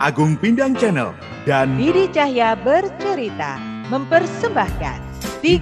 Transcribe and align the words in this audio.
Agung 0.00 0.32
Pindang 0.40 0.72
Channel 0.80 1.12
dan 1.44 1.76
Didi 1.76 2.08
Cahya 2.08 2.56
bercerita 2.56 3.60
mempersembahkan 3.92 4.98
30 5.44 5.60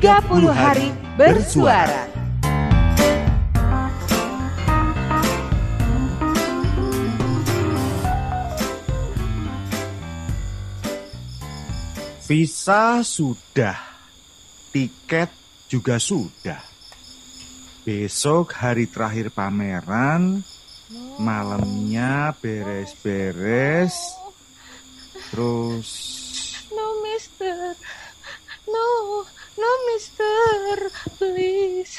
hari 0.54 0.94
bersuara. 1.18 2.06
Visa 12.30 13.02
sudah, 13.02 13.74
tiket 14.70 15.34
juga 15.66 15.98
sudah. 15.98 16.62
Besok 17.82 18.54
hari 18.54 18.86
terakhir 18.86 19.34
pameran, 19.34 20.46
malamnya 21.18 22.30
beres-beres, 22.38 24.27
terus 25.30 25.90
No, 26.68 27.00
mister. 27.00 27.74
No, 28.68 28.86
no, 29.56 29.70
mister. 29.88 30.92
Please. 31.16 31.96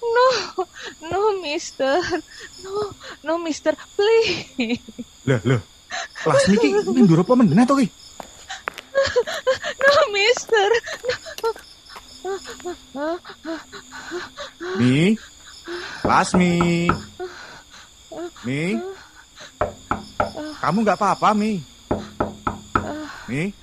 No, 0.00 0.26
no, 1.12 1.20
mister. 1.44 2.00
No, 2.64 2.90
no, 3.22 3.32
mister. 3.38 3.76
Please. 3.96 4.80
Lah, 5.28 5.40
lah. 5.44 5.60
Lasmi 6.24 6.56
ki 6.56 6.68
ndur 7.04 7.20
apa 7.20 7.36
meneh 7.36 7.68
to 7.68 7.76
ki? 7.76 7.86
No, 9.82 9.92
mister. 10.16 10.68
Mi? 14.80 15.14
Lasmi. 16.00 16.52
Mi? 18.48 18.62
Kamu 20.64 20.78
nggak 20.80 20.96
apa-apa, 20.96 21.36
Mi? 21.36 21.71
Mi? 23.30 23.54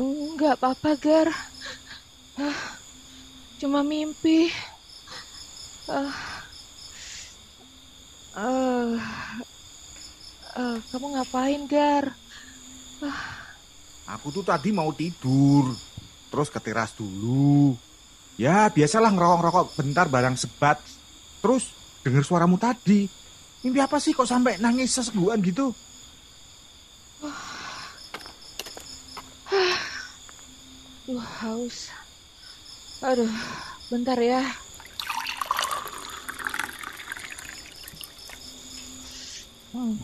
Enggak 0.00 0.56
apa-apa, 0.56 0.96
Gar. 0.96 1.28
Ah, 2.40 2.60
Cuma 3.60 3.84
mimpi. 3.84 4.48
Ah, 5.84 6.16
ah, 8.32 8.96
ah, 10.56 10.76
kamu 10.88 11.06
ngapain, 11.20 11.62
Gar? 11.68 12.16
Aku 14.08 14.32
tuh 14.32 14.40
tadi 14.40 14.72
mau 14.72 14.88
tidur, 14.96 15.76
terus 16.32 16.48
ke 16.48 16.56
teras 16.64 16.96
dulu. 16.96 17.76
Ya, 18.40 18.72
biasalah 18.72 19.12
ngerokok-ngerokok 19.12 19.66
bentar 19.76 20.08
barang 20.08 20.40
sebat. 20.40 20.80
Terus 21.44 21.68
denger 22.00 22.24
suaramu 22.24 22.56
tadi. 22.56 23.19
Mimpi 23.60 23.76
apa 23.76 24.00
sih 24.00 24.16
kok 24.16 24.24
sampai 24.24 24.56
nangis 24.56 24.96
seseguan 24.96 25.44
gitu? 25.44 25.76
Duh, 31.04 31.20
haus. 31.20 31.92
Aduh, 33.04 33.28
bentar 33.92 34.16
ya. 34.16 34.40
Hmm. 39.76 39.94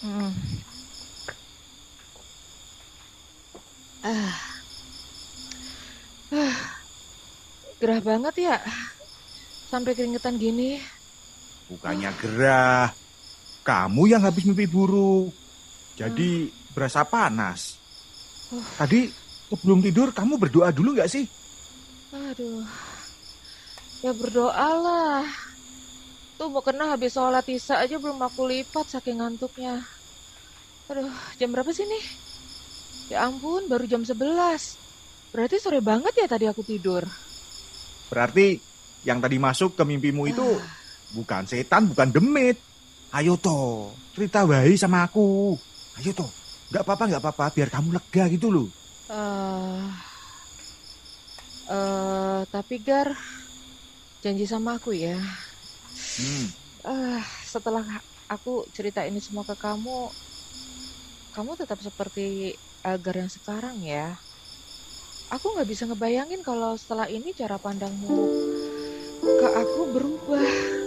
Hmm. 0.00 0.32
Ah. 4.02 4.34
Ah. 6.32 6.56
Gerah 7.76 8.00
banget 8.00 8.34
ya. 8.40 8.56
Sampai 9.68 9.92
keringetan 9.92 10.40
gini. 10.40 11.01
Bukannya 11.70 12.10
gerah. 12.18 12.90
Kamu 13.62 14.02
yang 14.10 14.22
habis 14.26 14.42
mimpi 14.42 14.66
buruk. 14.66 15.30
Jadi 15.94 16.50
berasa 16.74 17.04
panas. 17.06 17.78
Tadi 18.52 19.08
sebelum 19.48 19.84
tidur 19.84 20.10
kamu 20.10 20.40
berdoa 20.40 20.72
dulu 20.72 20.96
nggak 20.96 21.10
sih? 21.10 21.24
Aduh. 22.12 22.64
Ya 24.02 24.10
berdoalah. 24.10 25.24
Tuh 26.40 26.48
mau 26.50 26.64
kena 26.64 26.90
habis 26.90 27.14
sholat 27.14 27.46
isya 27.46 27.78
aja 27.78 27.96
belum 28.02 28.18
aku 28.18 28.50
lipat 28.50 28.98
saking 28.98 29.22
ngantuknya. 29.22 29.78
Aduh, 30.90 31.06
jam 31.38 31.54
berapa 31.54 31.70
sih 31.70 31.86
nih? 31.86 32.04
Ya 33.14 33.28
ampun, 33.28 33.70
baru 33.70 33.86
jam 33.86 34.02
11. 34.02 34.18
Berarti 35.32 35.56
sore 35.62 35.80
banget 35.80 36.12
ya 36.18 36.26
tadi 36.26 36.44
aku 36.50 36.66
tidur. 36.66 37.06
Berarti 38.12 38.60
yang 39.06 39.22
tadi 39.22 39.40
masuk 39.40 39.78
ke 39.78 39.82
mimpimu 39.86 40.28
itu 40.28 40.60
bukan 41.12 41.44
setan, 41.44 41.88
bukan 41.88 42.08
demit. 42.10 42.56
Ayo 43.12 43.36
toh, 43.36 43.92
cerita 44.16 44.48
wahi 44.48 44.74
sama 44.74 45.04
aku. 45.04 45.52
Ayo 46.00 46.16
toh, 46.16 46.30
nggak 46.72 46.82
apa-apa, 46.82 47.04
nggak 47.12 47.22
apa-apa, 47.22 47.44
biar 47.52 47.68
kamu 47.68 47.88
lega 47.92 48.24
gitu 48.32 48.48
loh. 48.48 48.68
Eh, 49.12 49.84
eh, 51.68 52.40
tapi 52.48 52.80
Gar, 52.80 53.12
janji 54.24 54.48
sama 54.48 54.80
aku 54.80 54.96
ya. 54.96 55.20
Hmm, 56.16 56.46
Eh, 56.82 57.22
setelah 57.46 57.84
aku 58.26 58.66
cerita 58.74 59.06
ini 59.06 59.22
semua 59.22 59.46
ke 59.46 59.54
kamu, 59.54 60.10
kamu 61.36 61.50
tetap 61.54 61.78
seperti 61.78 62.56
Gar 62.82 63.16
yang 63.22 63.30
sekarang 63.30 63.76
ya. 63.84 64.16
Aku 65.30 65.54
nggak 65.54 65.68
bisa 65.68 65.86
ngebayangin 65.86 66.42
kalau 66.42 66.74
setelah 66.74 67.06
ini 67.06 67.30
cara 67.32 67.56
pandangmu 67.56 68.18
ke 69.22 69.48
aku 69.48 69.80
berubah. 69.94 70.81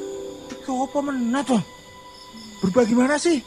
Apa 0.96 1.00
meneh 1.12 1.44
toh? 1.44 1.62
Berubah 2.64 2.84
gimana 2.88 3.16
sih? 3.20 3.44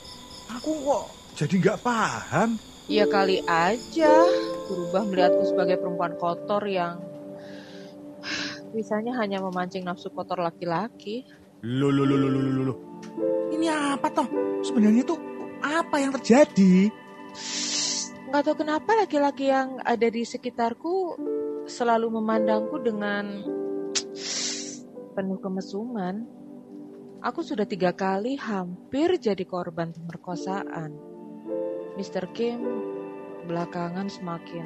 Aku 0.53 0.73
kok 0.85 1.05
jadi 1.39 1.55
nggak 1.55 1.81
paham. 1.81 2.61
Ya 2.89 3.05
kali 3.05 3.45
aja 3.45 4.13
berubah 4.69 5.05
melihatku 5.09 5.45
sebagai 5.49 5.77
perempuan 5.81 6.17
kotor 6.17 6.65
yang 6.69 7.01
bisanya 8.77 9.17
hanya 9.21 9.41
memancing 9.41 9.85
nafsu 9.85 10.13
kotor 10.13 10.41
laki-laki. 10.41 11.25
Loh, 11.65 11.91
loh, 11.91 12.07
loh, 12.07 12.17
loh, 12.17 12.31
loh, 12.31 12.43
loh, 12.43 12.65
loh. 12.73 12.79
Ini 13.53 13.67
apa 13.97 14.09
toh? 14.13 14.29
Sebenarnya 14.63 15.03
tuh 15.09 15.19
apa 15.59 15.97
yang 15.99 16.15
terjadi? 16.21 16.89
Nggak 18.29 18.43
tahu 18.45 18.57
kenapa 18.61 18.91
laki-laki 18.93 19.49
yang 19.49 19.81
ada 19.81 20.05
di 20.13 20.21
sekitarku 20.21 21.17
selalu 21.65 22.21
memandangku 22.21 22.77
dengan 22.81 23.41
penuh 25.17 25.39
kemesuman. 25.41 26.38
Aku 27.19 27.43
sudah 27.43 27.67
tiga 27.67 27.91
kali 27.99 28.39
hampir 28.39 29.19
jadi 29.19 29.43
korban 29.43 29.91
pemerkosaan. 29.91 30.95
Mr. 31.99 32.31
Kim 32.31 32.63
belakangan 33.51 34.07
semakin 34.07 34.63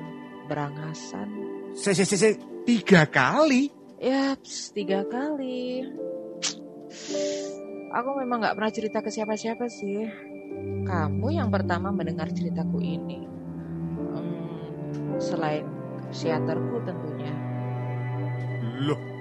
berangasan. 0.52 1.28
Se, 1.72 1.96
se, 1.96 2.04
se, 2.04 2.16
se, 2.20 2.30
tiga 2.68 3.08
kali. 3.08 3.72
Yaps, 3.96 4.76
tiga 4.76 5.08
kali. 5.08 5.80
Aku 7.92 8.10
memang 8.20 8.44
nggak 8.44 8.56
pernah 8.60 8.72
cerita 8.74 8.98
ke 9.00 9.08
siapa-siapa 9.08 9.64
sih. 9.72 10.04
Kamu 10.84 11.32
yang 11.32 11.48
pertama 11.48 11.88
mendengar 11.88 12.28
ceritaku 12.36 12.84
ini. 12.84 13.24
Hmm, 14.12 15.16
selain 15.16 15.64
psikiaterku 16.12 16.84
tentunya. 16.84 17.32
Loh, 18.84 19.11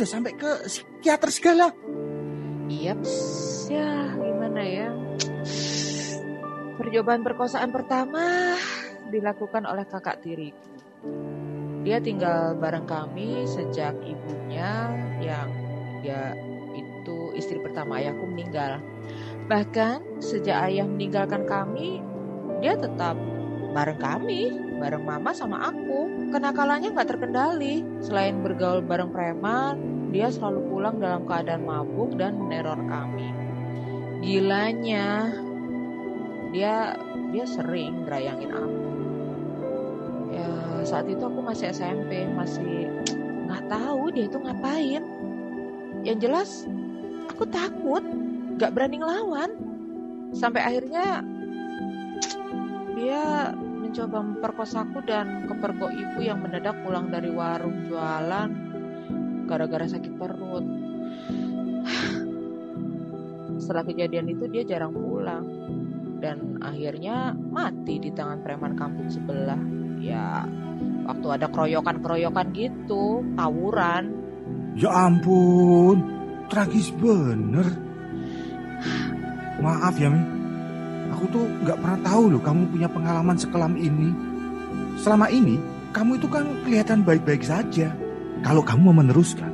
sudah 0.00 0.16
sampai 0.16 0.32
ke 0.32 0.64
psikiater 0.64 1.28
segala. 1.28 1.68
Yaps, 2.72 3.12
ya 3.68 4.16
gimana 4.16 4.64
ya. 4.64 4.88
Percobaan 6.80 7.20
perkosaan 7.20 7.68
pertama 7.68 8.56
dilakukan 9.12 9.68
oleh 9.68 9.84
kakak 9.84 10.24
tiriku. 10.24 10.56
Dia 11.84 12.00
tinggal 12.00 12.56
bareng 12.56 12.88
kami 12.88 13.44
sejak 13.44 13.92
ibunya 14.00 14.88
yang 15.20 15.52
dia 16.00 16.32
itu 16.72 17.36
istri 17.36 17.60
pertama 17.60 18.00
ayahku 18.00 18.24
meninggal. 18.24 18.80
Bahkan 19.52 20.24
sejak 20.24 20.64
ayah 20.72 20.88
meninggalkan 20.88 21.44
kami, 21.44 22.00
dia 22.64 22.72
tetap 22.72 23.20
bareng 23.76 24.00
kami, 24.00 24.48
bareng 24.80 25.04
mama 25.04 25.36
sama 25.36 25.68
aku. 25.68 26.32
Kenakalannya 26.32 26.96
nggak 26.96 27.10
terkendali. 27.10 27.84
Selain 28.00 28.40
bergaul 28.40 28.80
bareng 28.80 29.12
preman, 29.12 29.99
dia 30.10 30.26
selalu 30.30 30.60
pulang 30.66 30.98
dalam 30.98 31.22
keadaan 31.24 31.62
mabuk 31.62 32.18
dan 32.18 32.34
meneror 32.34 32.78
kami. 32.90 33.30
Gilanya, 34.20 35.30
dia 36.50 36.98
dia 37.30 37.44
sering 37.46 38.04
gerayangin 38.04 38.50
aku. 38.50 38.78
Ya 40.34 40.50
saat 40.82 41.06
itu 41.06 41.22
aku 41.22 41.40
masih 41.40 41.70
SMP, 41.70 42.26
masih 42.34 42.90
nggak 43.46 43.70
tahu 43.70 44.10
dia 44.10 44.26
itu 44.26 44.38
ngapain. 44.42 45.02
Yang 46.02 46.18
jelas 46.26 46.50
aku 47.30 47.46
takut, 47.46 48.02
nggak 48.58 48.74
berani 48.74 48.98
ngelawan. 48.98 49.50
Sampai 50.34 50.62
akhirnya 50.62 51.22
dia 52.98 53.54
mencoba 53.54 54.22
memperkosaku 54.22 55.02
dan 55.06 55.50
kepergok 55.50 55.90
ibu 55.90 56.18
yang 56.22 56.38
mendadak 56.42 56.78
pulang 56.86 57.10
dari 57.10 57.30
warung 57.34 57.90
jualan 57.90 58.69
gara-gara 59.50 59.90
sakit 59.90 60.14
perut. 60.14 60.62
Setelah 63.58 63.82
kejadian 63.82 64.30
itu 64.30 64.46
dia 64.46 64.62
jarang 64.62 64.94
pulang 64.94 65.42
dan 66.22 66.62
akhirnya 66.62 67.34
mati 67.34 67.98
di 67.98 68.14
tangan 68.14 68.46
preman 68.46 68.78
kampung 68.78 69.10
sebelah. 69.10 69.58
Ya, 69.98 70.46
waktu 71.04 71.26
ada 71.28 71.46
keroyokan-keroyokan 71.50 72.54
gitu, 72.54 73.26
tawuran. 73.34 74.14
Ya 74.78 74.88
ampun, 74.94 76.00
tragis 76.46 76.94
bener. 76.94 77.66
Maaf 79.60 79.98
ya, 80.00 80.08
Mi. 80.08 80.22
Aku 81.10 81.26
tuh 81.28 81.44
nggak 81.66 81.78
pernah 81.84 81.98
tahu 82.00 82.22
loh 82.32 82.40
kamu 82.40 82.62
punya 82.70 82.88
pengalaman 82.88 83.36
sekelam 83.36 83.74
ini. 83.76 84.08
Selama 84.96 85.28
ini, 85.28 85.60
kamu 85.92 86.16
itu 86.16 86.28
kan 86.30 86.48
kelihatan 86.64 87.04
baik-baik 87.04 87.44
saja. 87.44 87.92
Kalau 88.40 88.64
kamu 88.64 88.90
mau 88.90 88.96
meneruskan, 89.04 89.52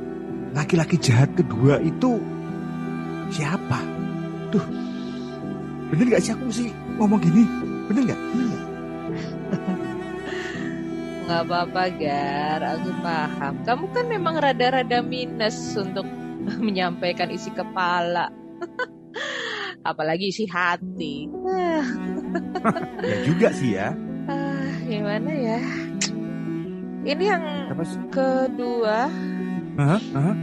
laki-laki 0.55 0.95
jahat 0.97 1.27
kedua 1.35 1.83
itu 1.83 2.19
siapa? 3.29 3.83
Tuh, 4.47 4.63
bener 5.91 6.15
gak 6.15 6.23
sih 6.23 6.31
aku 6.31 6.47
mesti 6.47 6.71
ngomong 6.95 7.19
gini? 7.19 7.43
Bener 7.91 8.15
gak? 8.15 8.19
Bener 8.31 8.45
gak? 8.47 8.65
Nggak 11.27 11.43
apa-apa, 11.43 11.83
Gar. 11.99 12.61
Aku 12.79 12.91
paham. 13.03 13.53
Kamu 13.67 13.85
kan 13.91 14.05
memang 14.07 14.39
rada-rada 14.39 15.03
minus 15.03 15.75
untuk 15.75 16.07
menyampaikan 16.65 17.27
isi 17.27 17.51
kepala. 17.51 18.31
Apalagi 19.89 20.31
isi 20.31 20.47
hati. 20.47 21.27
ya 23.03 23.17
juga 23.27 23.51
sih 23.51 23.75
ya. 23.75 23.91
Ah, 24.31 24.71
gimana 24.87 25.31
ya? 25.35 25.59
Ini 27.05 27.23
yang 27.23 27.43
Apa 27.71 27.83
sih? 27.85 27.99
kedua, 28.09 29.07
Hah? 29.77 30.01
Hah? 30.01 30.35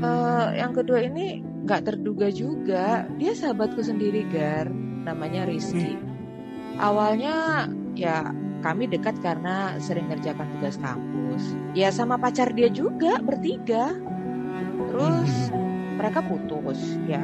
eh, 0.00 0.46
yang 0.58 0.72
kedua 0.74 1.04
ini 1.04 1.40
nggak 1.64 1.86
terduga 1.86 2.28
juga. 2.32 3.06
Dia 3.20 3.32
sahabatku 3.32 3.80
sendiri, 3.80 4.26
Gar. 4.28 4.68
Namanya 5.06 5.46
Rizky. 5.46 5.96
Awalnya 6.76 7.68
ya 7.94 8.32
kami 8.60 8.88
dekat 8.88 9.16
karena 9.24 9.76
sering 9.78 10.08
ngerjakan 10.08 10.48
tugas 10.58 10.76
kampus. 10.76 11.56
Ya 11.72 11.88
sama 11.92 12.16
pacar 12.16 12.52
dia 12.52 12.68
juga 12.68 13.20
bertiga. 13.22 13.94
Terus 14.90 15.32
mereka 15.96 16.20
putus. 16.24 16.80
Ya 17.06 17.22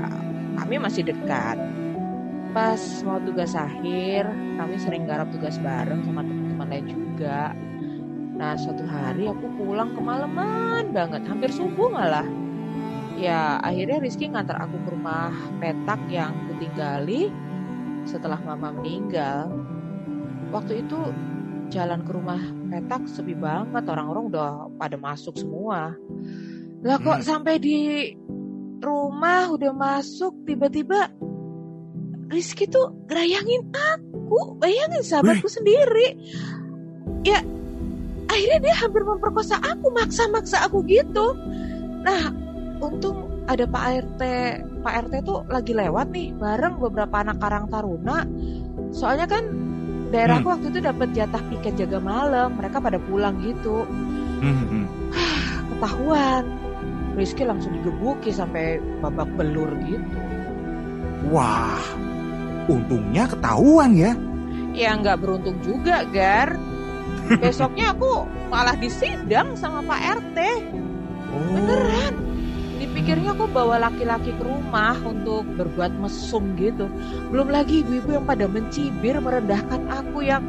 kami 0.57 0.81
masih 0.81 1.05
dekat. 1.05 1.59
Pas 2.57 2.81
mau 3.05 3.21
tugas 3.21 3.53
akhir, 3.53 4.25
kami 4.57 4.81
sering 4.81 5.05
garap 5.05 5.29
tugas 5.29 5.61
bareng 5.61 6.01
sama 6.09 6.25
teman-teman 6.25 6.69
lain 6.73 6.87
juga. 6.89 7.53
Nah 8.37 8.53
suatu 8.61 8.85
hari 8.85 9.29
aku 9.29 9.49
pulang 9.57 9.97
kemalaman 9.97 10.93
banget, 10.93 11.25
hampir 11.25 11.49
subuh 11.49 11.89
malah. 11.89 12.29
Ya 13.17 13.57
akhirnya 13.65 13.97
Rizky 13.97 14.29
ngantar 14.29 14.61
aku 14.61 14.77
ke 14.85 14.89
rumah 14.93 15.33
petak 15.57 16.01
yang 16.13 16.37
kutinggali 16.53 17.33
setelah 18.05 18.37
mama 18.45 18.77
meninggal. 18.77 19.49
Waktu 20.53 20.85
itu 20.85 21.01
jalan 21.73 22.05
ke 22.05 22.13
rumah 22.13 22.39
petak 22.71 23.09
sepi 23.09 23.33
banget, 23.33 23.89
orang-orang 23.89 24.31
udah 24.31 24.51
pada 24.77 25.01
masuk 25.01 25.35
semua. 25.41 25.97
Lah 26.85 26.97
kok 27.01 27.25
Hmm. 27.25 27.27
sampai 27.27 27.57
di 27.57 28.13
rumah 28.85 29.49
udah 29.49 29.73
masuk 29.73 30.45
tiba-tiba 30.45 31.09
Rizky 32.27 32.69
tuh 32.69 32.91
gerayangin 33.09 33.71
aku, 33.73 34.59
bayangin 34.61 35.01
sahabatku 35.01 35.47
sendiri. 35.49 36.19
Ya 37.23 37.41
akhirnya 38.37 38.61
dia 38.69 38.75
hampir 38.77 39.03
memperkosa 39.03 39.57
aku, 39.65 39.89
maksa-maksa 39.97 40.69
aku 40.69 40.85
gitu. 40.85 41.33
Nah, 42.05 42.29
untung 42.85 43.33
ada 43.49 43.65
Pak 43.65 43.85
RT. 44.05 44.23
Pak 44.85 44.95
RT 45.09 45.15
tuh 45.25 45.43
lagi 45.49 45.73
lewat 45.73 46.13
nih 46.13 46.37
bareng 46.37 46.77
beberapa 46.77 47.17
anak 47.25 47.41
Karang 47.41 47.67
Taruna. 47.73 48.29
Soalnya 48.93 49.27
kan 49.27 49.49
daerahku 50.13 50.47
waktu 50.53 50.71
itu 50.71 50.81
dapat 50.85 51.09
jatah 51.17 51.43
piket 51.49 51.75
jaga 51.81 51.99
malam, 51.99 52.55
mereka 52.61 52.79
pada 52.79 53.01
pulang 53.01 53.41
gitu. 53.41 53.89
Hmm, 54.45 54.65
hmm. 54.69 54.87
Ketahuan. 55.73 56.45
Rizky 57.17 57.49
langsung 57.49 57.73
digebuki 57.73 58.29
sampai 58.29 58.77
babak 59.01 59.33
belur 59.41 59.73
gitu. 59.89 60.21
Wah, 61.33 61.81
untungnya 62.69 63.25
ketahuan 63.25 63.97
ya. 63.97 64.13
Ya 64.77 64.93
nggak 64.93 65.25
beruntung 65.25 65.57
juga, 65.65 66.05
Gar. 66.13 66.76
Besoknya 67.27 67.91
aku 67.93 68.25
malah 68.49 68.79
disidang 68.79 69.59
sama 69.59 69.83
Pak 69.83 70.01
RT. 70.23 70.39
Oh. 71.35 71.43
Beneran. 71.53 72.15
Dipikirnya 72.77 73.33
aku 73.33 73.49
bawa 73.49 73.81
laki-laki 73.89 74.37
ke 74.37 74.45
rumah 74.45 74.97
untuk 75.01 75.49
berbuat 75.57 75.97
mesum 75.97 76.55
gitu. 76.61 76.87
Belum 77.33 77.49
lagi 77.49 77.81
ibu-ibu 77.81 78.21
yang 78.21 78.27
pada 78.29 78.45
mencibir, 78.45 79.17
merendahkan 79.17 79.89
aku 79.89 80.25
yang 80.25 80.45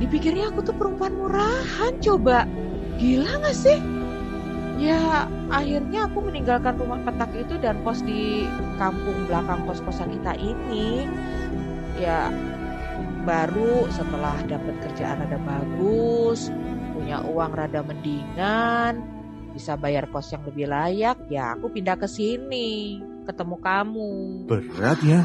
dipikirnya 0.00 0.48
aku 0.48 0.64
tuh 0.64 0.76
perempuan 0.76 1.12
murahan. 1.12 1.92
Coba, 2.00 2.48
gila 2.96 3.44
gak 3.44 3.56
sih? 3.56 3.78
Ya, 4.80 5.28
akhirnya 5.52 6.08
aku 6.08 6.24
meninggalkan 6.24 6.80
rumah 6.80 6.96
petak 7.04 7.28
itu 7.36 7.60
dan 7.60 7.76
kos 7.84 8.00
di 8.00 8.48
kampung 8.80 9.28
belakang 9.28 9.60
kos-kosan 9.68 10.08
kita 10.16 10.32
ini. 10.40 11.04
Ya, 12.00 12.32
baru 13.22 13.86
setelah 13.92 14.36
dapat 14.48 14.74
kerjaan 14.84 15.24
rada 15.24 15.38
bagus, 15.42 16.48
punya 16.96 17.20
uang 17.24 17.52
rada 17.52 17.80
mendingan, 17.84 19.00
bisa 19.52 19.76
bayar 19.76 20.08
kos 20.08 20.32
yang 20.32 20.44
lebih 20.46 20.66
layak, 20.68 21.16
ya 21.28 21.56
aku 21.56 21.72
pindah 21.72 21.96
ke 21.96 22.08
sini, 22.08 23.00
ketemu 23.24 23.56
kamu. 23.60 24.10
Berat 24.48 25.00
ya 25.04 25.22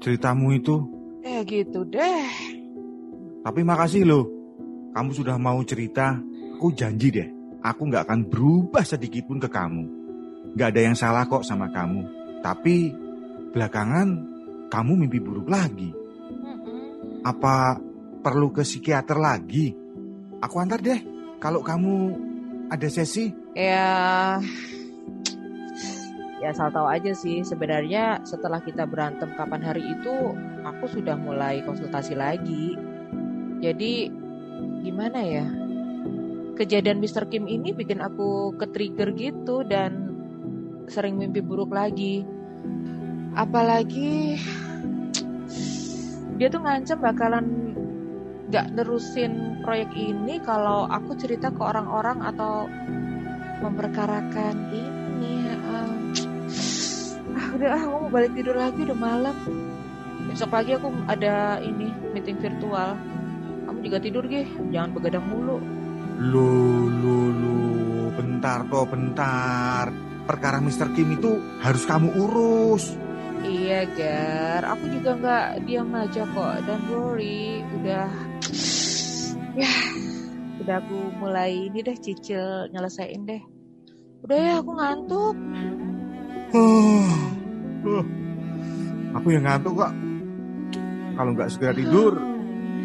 ceritamu 0.00 0.56
itu. 0.56 0.76
Eh 1.20 1.44
gitu 1.44 1.84
deh. 1.84 2.26
Tapi 3.44 3.60
makasih 3.60 4.08
loh. 4.08 4.24
Kamu 4.90 5.10
sudah 5.12 5.36
mau 5.36 5.60
cerita. 5.62 6.16
Aku 6.56 6.72
janji 6.72 7.12
deh. 7.12 7.28
Aku 7.60 7.86
nggak 7.88 8.08
akan 8.08 8.20
berubah 8.26 8.82
sedikit 8.82 9.28
pun 9.28 9.36
ke 9.38 9.48
kamu. 9.48 9.84
Nggak 10.56 10.68
ada 10.72 10.80
yang 10.80 10.96
salah 10.96 11.28
kok 11.28 11.44
sama 11.44 11.68
kamu. 11.68 12.08
Tapi 12.40 12.90
belakangan 13.52 14.08
kamu 14.72 14.92
mimpi 15.04 15.20
buruk 15.20 15.48
lagi. 15.52 15.92
Apa 17.20 17.76
perlu 18.24 18.52
ke 18.52 18.64
psikiater 18.64 19.16
lagi? 19.20 19.76
Aku 20.40 20.56
antar 20.56 20.80
deh. 20.80 21.00
Kalau 21.40 21.60
kamu 21.60 22.16
ada 22.72 22.88
sesi. 22.88 23.32
Ya, 23.52 24.38
ya 26.38 26.48
asal 26.54 26.70
tahu 26.70 26.86
aja 26.86 27.12
sih 27.12 27.42
sebenarnya 27.42 28.22
setelah 28.22 28.62
kita 28.62 28.86
berantem 28.86 29.34
kapan 29.34 29.60
hari 29.60 29.82
itu 29.90 30.32
aku 30.64 30.86
sudah 30.88 31.18
mulai 31.18 31.60
konsultasi 31.66 32.16
lagi. 32.16 32.78
Jadi 33.60 34.08
gimana 34.80 35.20
ya? 35.20 35.46
Kejadian 36.56 37.00
Mr. 37.00 37.28
Kim 37.28 37.48
ini 37.48 37.72
bikin 37.72 38.04
aku 38.04 38.56
ke-trigger 38.56 39.16
gitu 39.16 39.64
dan 39.64 40.12
sering 40.88 41.16
mimpi 41.16 41.40
buruk 41.40 41.72
lagi. 41.72 42.24
Apalagi 43.32 44.36
dia 46.40 46.48
tuh 46.48 46.64
ngancam 46.64 47.04
bakalan 47.04 47.46
gak 48.48 48.72
nerusin 48.72 49.60
proyek 49.60 49.92
ini 49.92 50.40
kalau 50.40 50.88
aku 50.88 51.12
cerita 51.12 51.52
ke 51.52 51.60
orang-orang 51.60 52.16
atau 52.24 52.64
memperkarakan 53.60 54.56
ini. 54.72 55.52
um, 55.68 55.92
ah 57.36 57.46
udah 57.52 57.68
ah 57.76 57.82
aku 57.84 57.96
mau 58.08 58.08
balik 58.08 58.32
tidur 58.32 58.56
lagi 58.56 58.88
udah 58.88 58.96
malam. 58.96 59.36
Besok 60.32 60.48
pagi 60.48 60.72
aku 60.80 60.88
ada 61.12 61.60
ini 61.60 61.92
meeting 62.16 62.40
virtual. 62.40 62.96
Kamu 63.68 63.78
juga 63.84 64.00
tidur 64.00 64.24
gih, 64.24 64.48
jangan 64.72 64.96
begadang 64.96 65.28
mulu. 65.28 65.60
Loh, 66.24 66.88
loh, 66.88 67.28
loh. 67.36 68.08
Bentar 68.16 68.64
toh, 68.64 68.88
bentar. 68.88 69.92
Perkara 70.24 70.56
Mr. 70.64 70.88
Kim 70.96 71.20
itu 71.20 71.36
harus 71.60 71.84
kamu 71.84 72.16
urus. 72.16 73.09
Iya 73.40 73.88
Gar, 73.96 74.62
aku 74.68 74.84
juga 74.92 75.10
nggak 75.16 75.46
diam 75.64 75.90
aja 75.96 76.22
kok. 76.28 76.54
Dan 76.68 76.80
worry, 76.92 77.64
udah 77.80 78.08
ya 79.56 79.72
udah 80.60 80.76
aku 80.76 80.98
mulai 81.18 81.72
ini 81.72 81.80
deh 81.80 81.96
cicil 81.96 82.68
nyelesain 82.70 83.24
deh. 83.24 83.42
Udah 84.20 84.36
ya 84.36 84.52
aku 84.60 84.70
ngantuk. 84.76 85.36
Oh, 86.52 87.08
oh. 87.88 88.04
Aku 89.16 89.26
yang 89.32 89.48
ngantuk 89.48 89.80
kok. 89.80 89.92
Kalau 91.16 91.30
nggak 91.32 91.50
segera 91.52 91.72
tidur, 91.72 92.14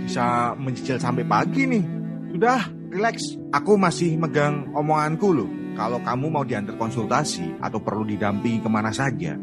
bisa 0.08 0.56
mencicil 0.56 0.98
sampai 0.98 1.28
pagi 1.28 1.68
nih. 1.68 1.84
Sudah, 2.36 2.62
relax. 2.92 3.36
Aku 3.52 3.76
masih 3.76 4.16
megang 4.20 4.72
omonganku 4.72 5.32
loh. 5.32 5.50
Kalau 5.76 6.00
kamu 6.00 6.26
mau 6.32 6.44
diantar 6.48 6.80
konsultasi 6.80 7.60
atau 7.60 7.84
perlu 7.84 8.08
didampingi 8.08 8.64
ke 8.64 8.70
mana 8.72 8.96
saja, 8.96 9.36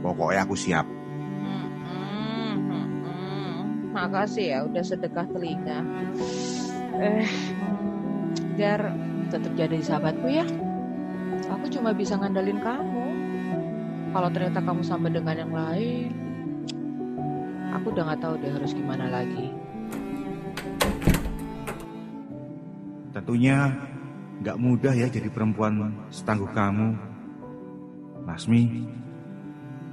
pokoknya 0.00 0.40
aku 0.46 0.56
siap. 0.56 0.86
Hmm, 0.86 1.66
hmm, 1.84 2.56
hmm. 3.04 3.58
Makasih 3.94 4.46
ya 4.54 4.58
udah 4.64 4.84
sedekah 4.84 5.26
telinga. 5.30 5.80
Eh, 6.98 7.28
Gar 8.58 8.90
tetap 9.30 9.52
jadi 9.54 9.78
sahabatku 9.78 10.26
ya. 10.26 10.46
Aku 11.46 11.70
cuma 11.70 11.94
bisa 11.94 12.18
ngandalin 12.18 12.58
kamu. 12.58 13.06
Kalau 14.08 14.28
ternyata 14.32 14.58
kamu 14.64 14.82
sama 14.82 15.06
dengan 15.12 15.36
yang 15.36 15.52
lain, 15.52 16.10
aku 17.76 17.92
udah 17.92 18.02
nggak 18.08 18.20
tahu 18.24 18.34
deh 18.40 18.50
harus 18.50 18.72
gimana 18.72 19.06
lagi. 19.12 19.52
Tentunya 23.12 23.70
nggak 24.42 24.58
mudah 24.58 24.94
ya 24.96 25.06
jadi 25.06 25.28
perempuan 25.28 25.92
setangguh 26.08 26.50
kamu. 26.50 26.96
Lasmi, 28.26 28.84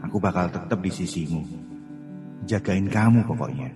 aku 0.06 0.22
bakal 0.22 0.46
tetap 0.48 0.80
di 0.80 0.92
sisimu. 0.94 1.42
Jagain 2.46 2.86
kamu 2.86 3.26
pokoknya. 3.26 3.74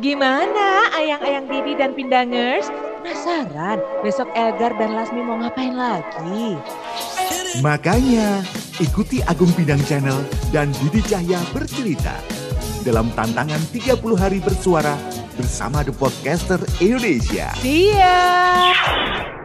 Gimana 0.00 0.88
ayang-ayang 0.96 1.46
Didi 1.48 1.72
dan 1.76 1.92
Pindangers? 1.96 2.68
Penasaran 3.00 3.80
besok 4.04 4.28
Elgar 4.36 4.76
dan 4.76 4.92
Lasmi 4.92 5.24
mau 5.24 5.40
ngapain 5.40 5.72
lagi? 5.72 6.56
Makanya, 7.64 8.44
ikuti 8.80 9.24
Agung 9.24 9.50
Bidang 9.56 9.80
Channel 9.88 10.20
dan 10.52 10.72
Didi 10.76 11.00
Cahya 11.04 11.40
bercerita 11.52 12.16
dalam 12.84 13.12
tantangan 13.12 13.60
30 13.72 13.96
hari 14.16 14.38
bersuara 14.40 14.96
bersama 15.36 15.80
The 15.80 15.92
Podcaster 15.96 16.60
Indonesia. 16.80 17.52
See 17.60 17.92
ya! 17.96 19.39